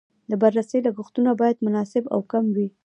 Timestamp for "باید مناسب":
1.41-2.03